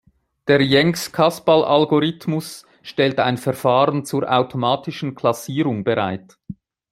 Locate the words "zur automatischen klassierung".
4.03-5.83